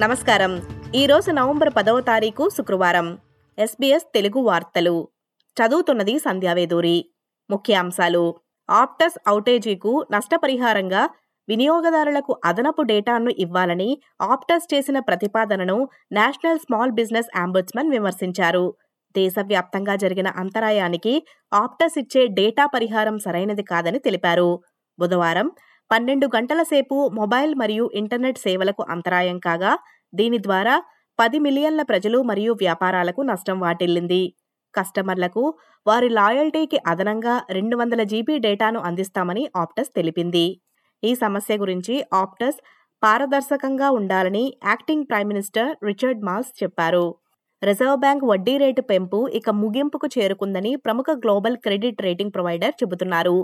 నమస్కారం. 0.00 0.62
ఈరోజు 0.94 1.30
నవంబర్ 1.30 1.72
పదవ 1.76 2.00
తారీఖు 2.00 2.48
శుక్రవారం. 2.48 3.18
ఎస్బీఎస్ 3.58 4.04
తెలుగు 4.14 4.40
వార్తలు. 4.40 5.08
చదువుతున్నది 5.56 6.18
సంధ్యావేదూరి 6.18 7.10
ముఖ్యాంశాలు. 7.50 8.34
ఆప్టస్ 8.70 9.30
ఔటేజీకు 9.30 10.06
నష్టపరిహారంగా 10.10 11.08
వినియోగదారులకు 11.48 12.40
అదనపు 12.44 12.82
డేటాను 12.82 13.30
ఇవ్వాలని 13.30 14.02
ఆప్టస్ 14.22 14.74
చేసిన 14.74 14.98
ప్రతిపాదనను 14.98 15.88
నేషనల్ 16.12 16.58
స్మాల్ 16.58 16.90
బిజినెస్ 16.90 17.38
అంబుడ్స్మన్ 17.38 17.90
విమర్శించారు. 17.90 18.74
దేశవ్యాప్తంగా 19.16 19.96
జరిగిన 19.96 20.28
అంతరాయానికి 20.28 21.26
ఆప్టస్ 21.52 21.98
ఇచ్చే 21.98 22.26
డేటా 22.26 22.66
పరిహారం 22.66 23.18
సరైనది 23.18 23.62
కాదని 23.62 23.98
తెలిపారు. 23.98 24.62
బుధవారం 24.98 25.50
పన్నెండు 25.90 26.26
గంటల 26.36 26.60
సేపు 26.62 26.96
మొబైల్ 27.18 27.52
మరియు 27.54 27.84
ఇంటర్నెట్ 27.94 28.38
సేవలకు 28.38 28.82
అంతరాయం 28.94 29.38
కాగా 29.38 29.72
దీని 30.12 30.38
ద్వారా 30.38 30.74
పది 31.18 31.38
మిలియన్ల 31.38 31.82
ప్రజలు 31.82 32.18
మరియు 32.22 32.52
వ్యాపారాలకు 32.62 33.20
నష్టం 33.22 33.56
వాటిల్లింది. 33.60 34.22
కస్టమర్లకు 34.74 35.42
వారి 35.86 36.08
లాయల్టీకి 36.08 36.78
అదనంగా 36.86 37.34
రెండు 37.50 37.76
వందల 37.76 38.02
జీబీ 38.02 38.36
డేటాను 38.38 38.78
అందిస్తామని 38.80 39.44
ఆప్టస్ 39.56 39.90
తెలిపింది. 39.96 40.46
ఈ 41.02 41.10
సమస్య 41.14 41.54
గురించి 41.56 41.94
ఆప్టస్ 42.22 42.58
పారదర్శకంగా 43.02 43.88
ఉండాలని 43.90 44.44
acting 44.66 45.06
prime 45.10 45.28
minister 45.28 45.70
Richard 45.84 46.22
Marles 46.24 46.50
చెప్పారు. 46.62 47.06
రిజర్వ్ 47.62 47.98
బ్యాంక్ 48.04 48.24
వడ్డీ 48.24 48.54
రేటు 48.58 48.82
పెంపు 48.82 49.18
ఇక 49.38 49.50
ముగింపుకు 49.62 50.08
చేరుకుందని 50.16 50.72
ప్రముఖ 50.76 51.06
గ్లోబల్ 51.24 51.56
క్రెడిట్ 51.56 52.02
రేటింగ్ 52.06 52.34
ప్రొవైడర్ 52.36 52.74
చెబుతున్నారు. 52.82 53.38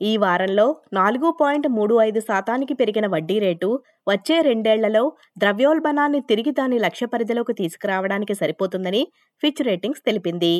ఈ 0.00 0.12
వారంలో 0.16 0.64
నాలుగు 0.92 1.28
పాయింట్ 1.40 1.66
మూడు 1.76 1.94
ఐదు 2.00 2.20
శాతానికి 2.20 2.74
పెరిగిన 2.74 3.06
వడ్డీ 3.06 3.36
రేటు 3.38 3.68
వచ్చే 4.08 4.36
రెండేళ్ళలో 4.42 5.04
ద్రవ్యోల్బణాన్ని 5.38 6.20
తిరిగి 6.20 6.50
దాని 6.50 6.78
లక్ష్య 6.78 7.06
పరిధిలోకి 7.06 7.52
తీసుకురావడానికి 7.52 8.34
సరిపోతుందని 8.34 9.02
ఫిచ్ 9.42 9.62
రేటింగ్స్ 9.68 10.02
తెలిపింది. 10.08 10.54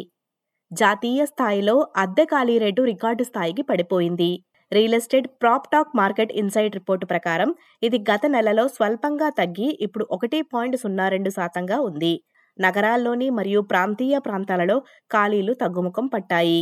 జాతీయ 0.71 1.23
స్థాయిలో 1.25 1.77
అద్దె 1.97 2.25
ఖాళీ 2.25 2.55
రేటు 2.59 2.83
రికార్డు 2.83 3.25
స్థాయికి 3.25 3.63
పడిపోయింది. 3.63 4.31
Real 4.73 4.97
estate 4.99 5.29
PropTrack 5.73 5.93
market 5.97 6.33
insight 6.33 6.77
report 6.79 7.07
ప్రకారం 7.07 7.51
ఇది 7.83 7.99
గత 8.11 8.23
నెలలో 8.27 8.65
స్వల్పంగా 8.69 9.29
తగ్గి 9.41 9.69
ఇప్పుడు 9.81 10.07
ఒకటి 10.11 10.39
పాయింట్ 10.55 10.77
సున్నా 10.77 11.07
రెండు 11.09 11.31
శాతంగా 11.31 11.77
ఉంది. 11.81 12.15
నగరాల్లోని 12.59 13.29
మరియు 13.31 13.61
ప్రాంతీయ 13.73 14.19
ప్రాంతాలలో 14.19 14.77
ఖాళీలు 15.11 15.53
తగ్గుముఖం 15.55 16.07
పట్టాయి. 16.15 16.61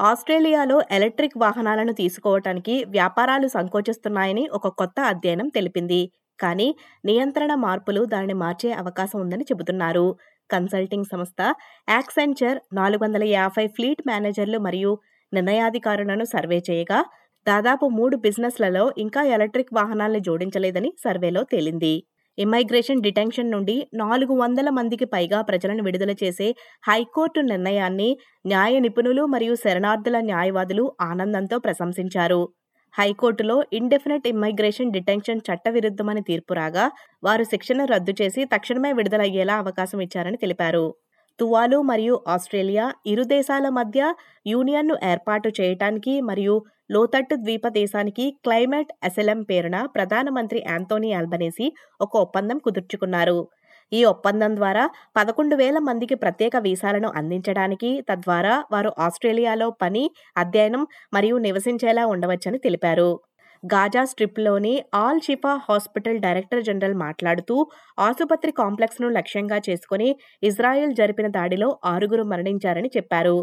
ఆస్ట్రేలియాలో 0.00 0.76
ఎలక్ట్రిక్ 0.90 1.36
వాహనాలను 1.38 1.92
తీసుకోవటానికి 1.92 2.74
వ్యాపారాలు 2.88 3.46
సంకోచిస్తున్నాయని 3.48 4.44
ఒక 4.52 4.68
కొత్త 4.80 4.98
అధ్యయనం 5.10 5.48
తెలిపింది. 5.48 6.00
కానీ 6.38 6.68
నియంత్రణ 7.04 7.52
మార్పులు 7.64 8.00
దానిని 8.04 8.36
మార్చే 8.42 8.70
అవకాశం 8.74 9.18
ఉందని 9.20 9.44
చెబుతున్నారు. 9.50 10.06
కన్సల్టింగ్ 10.50 11.10
సంస్థ 11.12 11.40
యాక్సెంచర్ 11.88 12.58
నాలుగు 12.72 13.02
వందల 13.04 13.24
యాభై 13.30 13.64
ఫ్లీట్ 13.76 14.02
మేనేజర్లు 14.06 14.58
మరియు 14.58 14.92
నిర్ణయాధికారులను 15.32 16.24
సర్వే 16.34 16.58
చేయగా 16.68 16.98
దాదాపు 17.46 17.86
మూడు 17.98 18.16
బిజినెస్లలో 18.18 18.84
ఇంకా 19.04 19.22
ఎలక్ట్రిక్ 19.36 19.72
వాహనాలను 19.72 20.20
జోడించలేదని 20.28 20.90
సర్వేలో 21.04 21.42
తేలింది. 21.52 21.94
ఇమ్మైగ్రేషన్ 22.38 23.02
డిటెన్షన్ 23.02 23.50
నుండి 23.50 23.76
నాలుగు 23.94 24.34
వందల 24.34 24.68
మందికి 24.70 25.04
పైగా 25.04 25.38
ప్రజలను 25.42 25.82
విడుదల 25.82 26.12
చేసే 26.22 26.48
హైకోర్టు 26.88 27.40
నిర్ణయాన్ని 27.40 28.10
న్యాయ 28.46 28.74
నిపుణులు 28.78 29.24
మరియు 29.26 29.54
శరణార్థుల 29.54 30.20
న్యాయవాదులు 30.20 30.84
ఆనందంతో 31.02 31.58
ప్రశంసించారు. 31.58 32.42
హైకోర్టులో 32.94 33.56
ఇండెఫినెట్ 33.72 34.26
ఇమ్మైగ్రేషన్ 34.28 34.92
డిటెన్షన్ 34.92 35.40
చట్టవిరుద్ధమని 35.48 36.22
తీర్పు 36.22 36.52
రాగా 36.54 36.84
వారు 37.24 37.44
శిక్షను 37.44 37.84
రద్దు 37.84 38.12
చేసి 38.20 38.44
తక్షణమే 38.44 38.92
విడుదలయ్యేలా 38.92 39.56
అవకాశం 39.56 40.00
ఇచ్చారని 40.00 40.36
తెలిపారు. 40.36 40.86
తువాలు 41.38 41.78
మరియు 41.82 42.14
ఆస్ట్రేలియా 42.28 42.84
ఇరు 43.06 43.24
దేశాల 43.34 43.66
మధ్య 43.78 44.00
యూనియన్ను 44.46 44.94
ఏర్పాటు 45.04 45.48
చేయటానికి 45.60 46.14
మరియు 46.20 46.54
లోతట్టు 46.90 47.34
ద్వీప 47.36 47.66
దేశానికి 47.76 48.24
క్లైమేట్ 48.44 48.90
అసెలం 49.04 49.40
పేరున 49.42 49.76
ప్రధానమంత్రి 49.94 50.60
యాంతోనీ 50.66 51.10
ఆల్బనేసి 51.12 51.66
ఒక 52.00 52.12
ఒప్పందం 52.16 52.58
కుదుర్చుకున్నారు. 52.58 53.38
ఈ 53.92 54.00
ఒప్పందం 54.04 54.52
ద్వారా 54.56 54.84
పదకొండు 55.16 55.54
వేల 55.56 55.78
మందికి 55.78 56.14
ప్రత్యేక 56.14 56.56
వీసాలను 56.64 57.08
అందించడానికి 57.14 57.90
తద్వారా 58.08 58.54
వారు 58.72 58.90
ఆస్ట్రేలియాలో 58.98 59.68
పని 59.82 60.04
అధ్యయనం 60.36 60.82
మరియు 61.14 61.36
నివసించేలా 61.38 62.04
ఉండవచ్చని 62.06 62.58
తెలిపారు. 62.58 63.10
Gaza 63.62 64.02
స్ట్రిప్లోని 64.04 64.74
Al 64.94 65.20
Shifa 65.20 65.52
hospital 65.68 66.18
director 66.18 66.62
general 66.62 66.96
మాట్లాడుతూ 67.04 67.56
ఆసుపత్రి 67.98 68.52
కాంప్లెక్స్ను 68.52 69.10
లక్ష్యంగా 69.10 69.60
చేసుకుని 69.68 70.08
ఇజ్రాయెల్ 70.42 70.94
జరిపిన 70.94 71.30
దాడిలో 71.38 71.70
ఆరుగురు 71.94 72.26
మరణించారని 72.34 72.90
చెప్పారు. 72.98 73.36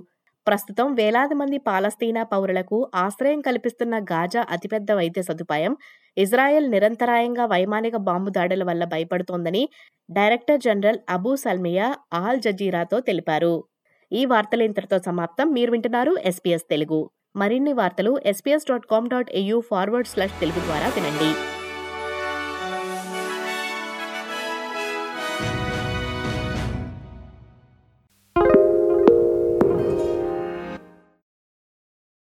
ప్రస్తుతం 0.47 0.93
వేలాది 0.93 1.33
మంది 1.33 1.57
పాలస్తీనా 1.57 2.23
పౌరులకు 2.23 2.91
ఆశ్రయం 2.95 3.41
కల్పిస్తున్న 3.41 3.99
గాజా 3.99 4.45
అతిపెద్ద 4.51 4.91
వైద్య 4.91 5.21
సదుపాయం 5.21 5.77
ఇజ్రాయెల్ 6.17 6.71
నిరంతరాయంగా 6.71 7.45
వైమానిక 7.45 7.95
బాంబు 7.95 8.29
దాడుల 8.29 8.63
వల్ల 8.63 8.83
భయపడుతోందని 8.85 9.69
director 10.11 10.61
general 10.61 10.99
Abu 11.09 11.35
Salmiya 11.35 11.95
Al 12.13 12.41
జజీరాతో 12.41 12.99
తెలిపారు. 12.99 13.63
ఈ 14.11 14.25
వార్తలు 14.25 14.63
ఇంతటితో 14.63 14.97
సమాప్తం. 14.97 15.53
మీరు 15.53 15.71
వింటున్నారు 15.71 16.15
ఎస్పీఎస్ 16.25 16.69
తెలుగు. 16.69 17.09
మరిన్ని 17.35 17.73
వార్తలు 17.73 18.19
SPS 18.25 18.69
dot 18.71 18.85
com 18.85 19.09
dot 19.09 19.31
AU 19.33 19.59
forward 19.71 20.07
slash 20.07 20.39
Telugu 20.39 20.59
ద్వారా 20.59 20.87
వినండి. 20.87 21.52